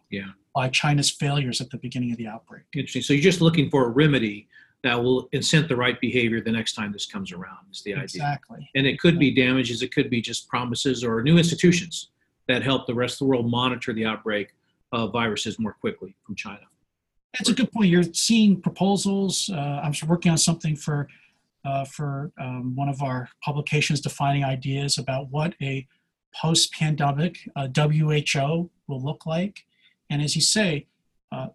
[0.10, 0.32] Yeah.
[0.54, 2.64] By China's failures at the beginning of the outbreak.
[2.74, 3.02] Interesting.
[3.02, 4.48] So you're just looking for a remedy
[4.86, 8.04] that will incent the right behavior the next time this comes around is the idea
[8.04, 12.12] exactly and it could be damages it could be just promises or new institutions
[12.48, 14.54] that help the rest of the world monitor the outbreak
[14.92, 16.62] of viruses more quickly from china
[17.34, 21.08] that's a good point you're seeing proposals uh, i'm working on something for
[21.66, 25.88] uh, for um, one of our publications defining ideas about what a
[26.40, 29.66] post-pandemic uh, who will look like.
[30.10, 30.88] And as you say
[31.32, 31.48] uh,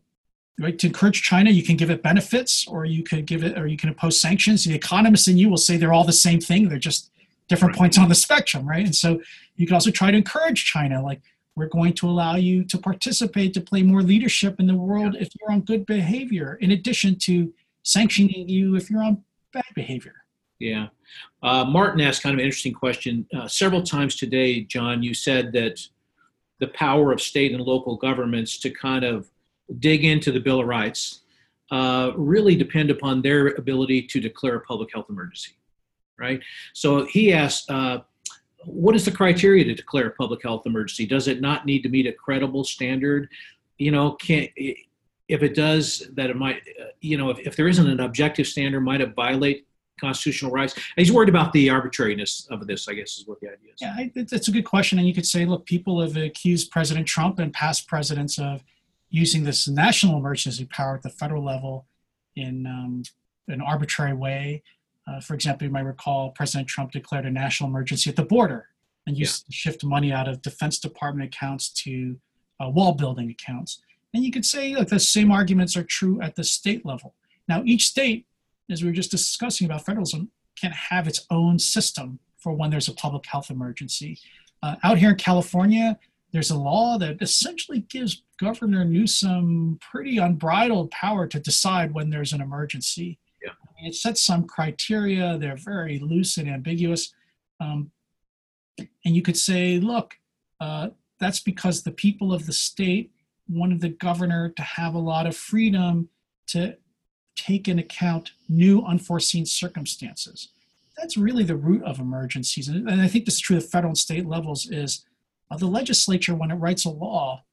[0.58, 3.66] right to encourage china you can give it benefits or you could give it or
[3.66, 4.64] you can impose sanctions.
[4.64, 6.68] The economists in you will say they're all the same thing.
[6.68, 7.10] They're just
[7.48, 7.78] different right.
[7.78, 8.84] points on the spectrum right?
[8.84, 9.20] And so
[9.56, 11.20] you can also try to encourage china like
[11.56, 15.22] we're going to allow you to participate to play more leadership in the world yeah.
[15.22, 17.52] if you're on good behavior in addition to
[17.82, 20.19] sanctioning you if you're on bad behavior
[20.60, 20.86] yeah
[21.42, 25.52] uh, martin asked kind of an interesting question uh, several times today john you said
[25.52, 25.80] that
[26.60, 29.28] the power of state and local governments to kind of
[29.78, 31.22] dig into the Bill of Rights
[31.70, 35.52] uh, really depend upon their ability to declare a public health emergency,
[36.18, 36.40] right?
[36.74, 38.00] So he asked, uh,
[38.64, 41.06] what is the criteria to declare a public health emergency?
[41.06, 43.28] Does it not need to meet a credible standard?
[43.78, 47.68] You know, can if it does, that it might, uh, you know, if, if there
[47.68, 49.66] isn't an objective standard, might it violate
[50.00, 50.74] constitutional rights?
[50.74, 53.80] And he's worried about the arbitrariness of this, I guess, is what the idea is.
[53.80, 54.98] Yeah, that's a good question.
[54.98, 58.62] And you could say, look, people have accused President Trump and past presidents of
[59.10, 61.86] using this national emergency power at the federal level
[62.36, 63.02] in um,
[63.48, 64.62] an arbitrary way.
[65.06, 68.68] Uh, for example, you might recall President Trump declared a national emergency at the border
[69.06, 72.16] and used to shift money out of Defense Department accounts to
[72.62, 73.82] uh, wall building accounts.
[74.14, 77.14] And you could say, look, the same arguments are true at the state level.
[77.48, 78.26] Now, each state,
[78.70, 82.88] as we were just discussing about federalism, can have its own system for when there's
[82.88, 84.18] a public health emergency.
[84.62, 85.98] Uh, out here in California,
[86.32, 92.32] there's a law that essentially gives Governor Newsom pretty unbridled power to decide when there's
[92.32, 93.18] an emergency.
[93.44, 93.52] Yeah.
[93.86, 97.12] It sets some criteria, they're very loose and ambiguous.
[97.58, 97.90] Um,
[98.78, 100.14] and you could say, look,
[100.60, 103.10] uh, that's because the people of the state
[103.48, 106.08] wanted the governor to have a lot of freedom
[106.48, 106.76] to
[107.36, 110.48] take into account new unforeseen circumstances.
[110.96, 112.68] That's really the root of emergencies.
[112.68, 115.04] And I think this is true at federal and state levels is
[115.50, 117.44] uh, the legislature, when it writes a law,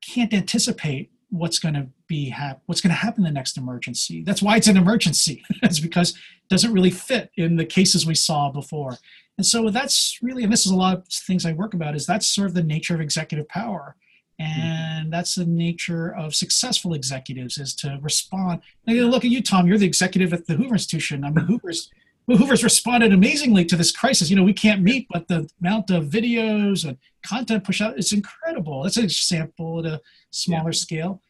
[0.00, 4.22] can't anticipate what's going to be hap- what's going to happen the next emergency.
[4.22, 5.42] That's why it's an emergency.
[5.62, 8.98] it's because it doesn't really fit in the cases we saw before.
[9.38, 12.06] And so that's really, and this is a lot of things I work about, is
[12.06, 13.96] that's sort of the nature of executive power.
[14.40, 14.60] Mm-hmm.
[14.60, 18.62] And that's the nature of successful executives is to respond.
[18.86, 19.66] Now, you look at you, Tom.
[19.66, 21.24] You're the executive at the Hoover Institution.
[21.24, 21.52] I mean, mm-hmm.
[21.52, 21.90] Hoover's
[22.26, 24.30] Hoover's responded amazingly to this crisis.
[24.30, 28.12] You know, we can't meet, but the amount of videos and content push out it's
[28.12, 28.82] incredible.
[28.82, 30.76] That's a sample at a smaller yeah.
[30.78, 31.22] scale.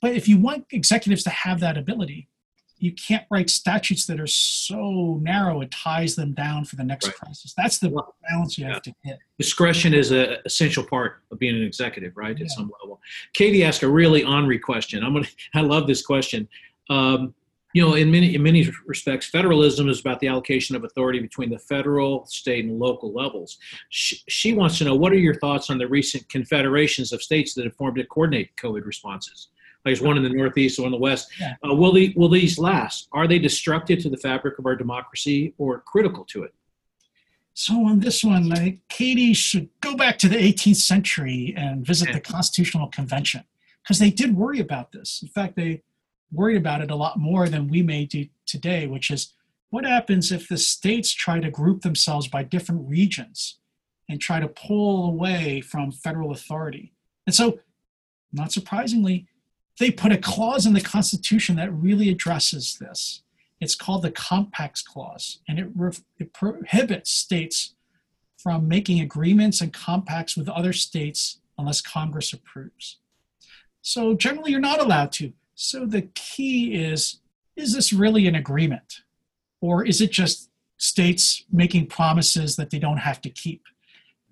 [0.00, 2.28] But if you want executives to have that ability,
[2.80, 7.06] you can't write statutes that are so narrow it ties them down for the next
[7.06, 7.14] right.
[7.14, 7.52] crisis.
[7.56, 7.90] That's the
[8.28, 8.72] balance you yeah.
[8.72, 9.18] have to hit.
[9.38, 12.36] Discretion is an essential part of being an executive, right?
[12.36, 12.44] Yeah.
[12.44, 13.00] At some level.
[13.34, 15.04] Katie asked a really ornery question.
[15.04, 15.26] I'm gonna.
[15.54, 16.48] I love this question.
[16.88, 17.34] Um,
[17.74, 21.50] you know, in many in many respects, federalism is about the allocation of authority between
[21.50, 23.58] the federal, state, and local levels.
[23.90, 27.54] She, she wants to know what are your thoughts on the recent confederations of states
[27.54, 29.48] that have formed to coordinate COVID responses.
[29.84, 31.30] Like there's one in the Northeast, one in the West.
[31.40, 31.54] Yeah.
[31.64, 33.08] Uh, will, the, will these last?
[33.12, 36.54] Are they destructive to the fabric of our democracy or critical to it?
[37.54, 41.84] So on this one, I think Katie should go back to the 18th century and
[41.84, 42.14] visit yeah.
[42.14, 43.44] the Constitutional Convention
[43.82, 45.20] because they did worry about this.
[45.22, 45.82] In fact, they
[46.32, 49.34] worried about it a lot more than we may do today, which is
[49.70, 53.58] what happens if the states try to group themselves by different regions
[54.08, 56.92] and try to pull away from federal authority?
[57.26, 57.60] And so,
[58.32, 59.26] not surprisingly,
[59.80, 63.22] they put a clause in the Constitution that really addresses this.
[63.60, 67.74] It's called the Compacts Clause, and it, re- it prohibits states
[68.36, 72.98] from making agreements and compacts with other states unless Congress approves.
[73.82, 75.32] So, generally, you're not allowed to.
[75.54, 77.18] So the key is
[77.56, 79.02] is this really an agreement?
[79.60, 83.62] Or is it just states making promises that they don't have to keep?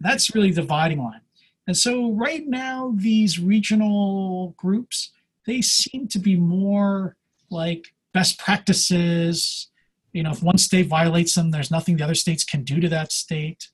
[0.01, 1.21] That's really the dividing line.
[1.67, 5.13] And so right now, these regional groups,
[5.49, 7.17] they seem to be more
[7.51, 9.69] like best practices.
[10.13, 12.89] You know, if one state violates them, there's nothing the other states can do to
[12.91, 13.71] that state.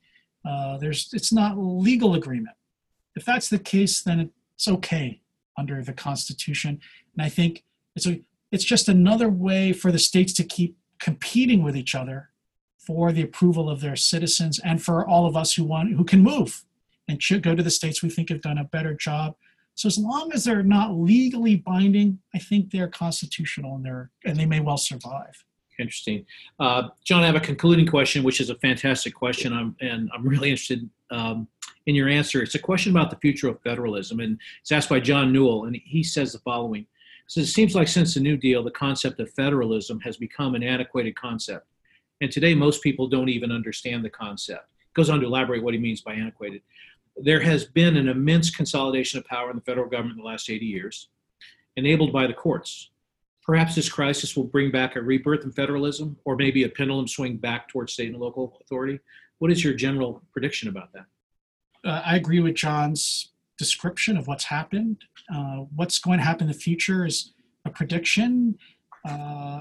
[0.49, 2.57] Uh, there's it's not legal agreement.
[3.17, 5.21] If that's the case, then it's okay
[5.59, 6.81] under the Constitution.
[7.17, 7.65] And I think
[7.97, 8.21] it's a
[8.53, 12.31] it's just another way for the states to keep competing with each other
[12.79, 16.23] for the approval of their citizens and for all of us who want who can
[16.23, 16.65] move
[17.09, 19.35] and should go to the states we think have done a better job.
[19.75, 24.37] So as long as they're not legally binding, I think they're constitutional and they're and
[24.37, 25.45] they may well survive.
[25.79, 26.25] Interesting,
[26.61, 27.25] uh, John.
[27.25, 29.53] I have a concluding question, which is a fantastic question.
[29.53, 31.49] I'm and I'm really interested um,
[31.87, 32.43] in your answer.
[32.43, 35.77] It's a question about the future of federalism, and it's asked by John Newell, and
[35.85, 36.87] he says the following.
[37.27, 40.63] So it seems like since the New Deal, the concept of federalism has become an
[40.63, 41.67] antiquated concept.
[42.21, 44.69] And today, most people don't even understand the concept.
[44.95, 46.63] Goes on to elaborate what he means by antiquated.
[47.17, 50.51] There has been an immense consolidation of power in the federal government in the last
[50.51, 51.09] 80 years,
[51.77, 52.91] enabled by the courts.
[53.45, 57.37] Perhaps this crisis will bring back a rebirth in federalism, or maybe a pendulum swing
[57.37, 58.99] back towards state and local authority.
[59.39, 61.05] What is your general prediction about that?
[61.85, 65.05] Uh, I agree with John's description of what's happened.
[65.33, 67.33] Uh, what's going to happen in the future is
[67.65, 68.59] a prediction.
[69.07, 69.61] Uh,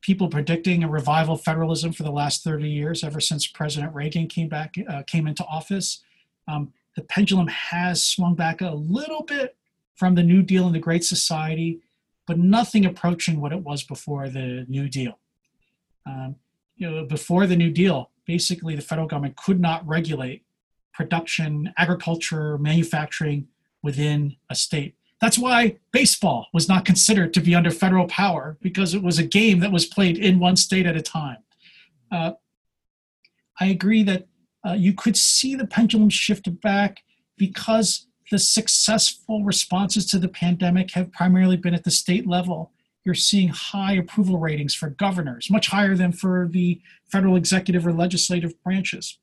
[0.00, 4.28] people predicting a revival of federalism for the last 30 years, ever since President Reagan
[4.28, 6.04] came back, uh, came into office.
[6.46, 9.56] Um, the pendulum has swung back a little bit
[9.94, 11.80] from the New Deal and the Great Society,
[12.26, 15.18] but nothing approaching what it was before the New Deal.
[16.06, 16.36] Um,
[16.76, 20.42] you know, before the New Deal, basically the federal government could not regulate
[20.92, 23.46] production, agriculture, manufacturing
[23.82, 24.96] within a state.
[25.20, 29.22] That's why baseball was not considered to be under federal power because it was a
[29.24, 31.38] game that was played in one state at a time.
[32.10, 32.32] Uh,
[33.60, 34.26] I agree that
[34.66, 37.02] uh, you could see the pendulum shift back
[37.36, 42.72] because the successful responses to the pandemic have primarily been at the state level.
[43.04, 47.92] You're seeing high approval ratings for governors, much higher than for the federal executive or
[47.92, 49.18] legislative branches.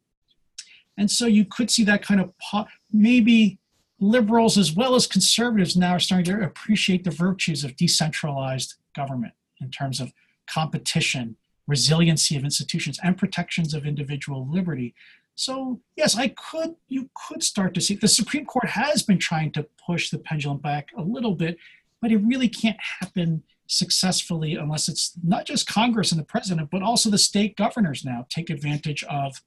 [0.97, 3.59] And so you could see that kind of po- maybe
[3.99, 9.33] liberals as well as conservatives now are starting to appreciate the virtues of decentralized government
[9.59, 10.13] in terms of
[10.47, 11.35] competition,
[11.67, 14.93] resiliency of institutions, and protections of individual liberty.
[15.35, 19.51] So yes, I could you could start to see the Supreme Court has been trying
[19.53, 21.57] to push the pendulum back a little bit,
[22.01, 26.83] but it really can't happen successfully unless it's not just Congress and the president, but
[26.83, 29.41] also the state governors now take advantage of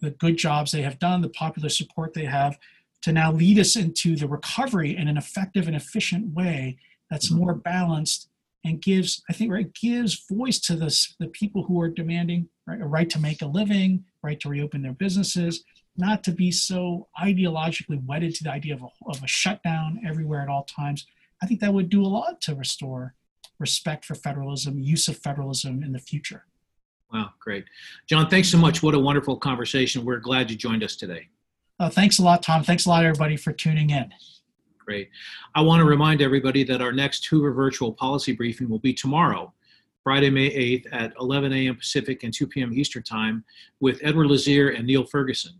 [0.00, 2.58] the good jobs they have done, the popular support they have
[3.02, 6.78] to now lead us into the recovery in an effective and efficient way
[7.10, 7.38] that's mm-hmm.
[7.38, 8.28] more balanced
[8.64, 12.80] and gives, I think, right, gives voice to this, the people who are demanding right,
[12.80, 15.64] a right to make a living, right to reopen their businesses,
[15.96, 20.42] not to be so ideologically wedded to the idea of a, of a shutdown everywhere
[20.42, 21.06] at all times.
[21.42, 23.14] I think that would do a lot to restore
[23.58, 26.44] respect for federalism, use of federalism in the future.
[27.12, 27.64] Wow, great.
[28.06, 28.82] John, thanks so much.
[28.82, 30.04] What a wonderful conversation.
[30.04, 31.28] We're glad you joined us today.
[31.80, 32.62] Uh, thanks a lot, Tom.
[32.62, 34.12] Thanks a lot, everybody, for tuning in.
[34.84, 35.10] Great.
[35.54, 39.52] I want to remind everybody that our next Hoover virtual policy briefing will be tomorrow,
[40.02, 41.76] Friday, May 8th at 11 a.m.
[41.76, 42.72] Pacific and 2 p.m.
[42.72, 43.44] Eastern Time
[43.80, 45.52] with Edward Lazear and Niall Ferguson.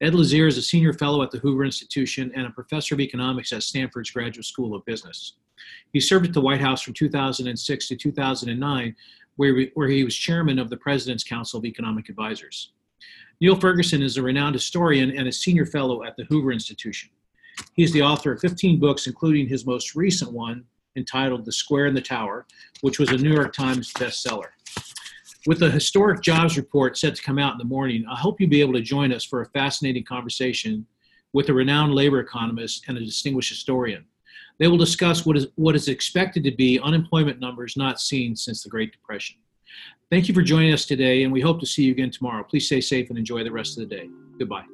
[0.00, 3.52] Ed Lazear is a senior fellow at the Hoover Institution and a professor of economics
[3.52, 5.34] at Stanford's Graduate School of Business.
[5.92, 8.96] He served at the White House from 2006 to 2009,
[9.36, 12.72] where, where he was chairman of the President's Council of Economic Advisors.
[13.40, 17.10] Niall Ferguson is a renowned historian and a senior fellow at the Hoover Institution.
[17.74, 20.64] He is the author of 15 books, including his most recent one
[20.96, 22.46] entitled The Square and the Tower,
[22.80, 24.50] which was a New York Times bestseller.
[25.46, 28.50] With the historic jobs report set to come out in the morning, I hope you'll
[28.50, 30.86] be able to join us for a fascinating conversation
[31.34, 34.04] with a renowned labor economist and a distinguished historian.
[34.58, 38.62] They will discuss what is, what is expected to be unemployment numbers not seen since
[38.62, 39.36] the Great Depression.
[40.10, 42.44] Thank you for joining us today, and we hope to see you again tomorrow.
[42.44, 44.08] Please stay safe and enjoy the rest of the day.
[44.38, 44.73] Goodbye.